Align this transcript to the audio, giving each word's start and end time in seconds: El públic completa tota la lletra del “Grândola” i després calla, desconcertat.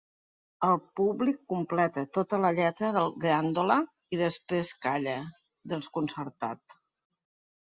El 0.67 0.71
públic 0.99 1.37
completa 1.53 2.05
tota 2.17 2.39
la 2.45 2.51
lletra 2.61 2.89
del 2.95 3.13
“Grândola” 3.25 3.77
i 4.17 4.21
després 4.23 4.73
calla, 4.87 5.15
desconcertat. 5.75 6.79